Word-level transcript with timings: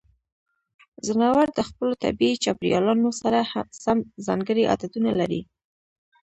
ځناور 1.05 1.47
د 1.53 1.59
خپلو 1.69 1.93
طبیعي 2.03 2.35
چاپیریالونو 2.43 3.09
سره 3.21 3.39
سم 3.83 3.97
ځانګړې 4.27 4.63
عادتونه 4.71 5.11
لري. 5.19 5.41